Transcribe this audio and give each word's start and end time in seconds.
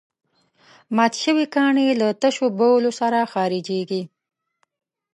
مات 0.95 1.13
شوي 1.23 1.45
کاڼي 1.55 1.87
له 2.01 2.07
تشو 2.21 2.47
بولو 2.59 2.91
سره 2.99 3.19
خارجېږي. 3.33 4.01